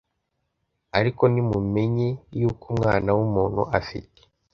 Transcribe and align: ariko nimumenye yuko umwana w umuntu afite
ariko 0.99 1.23
nimumenye 1.33 2.07
yuko 2.39 2.63
umwana 2.73 3.09
w 3.17 3.19
umuntu 3.27 3.61
afite 3.79 4.19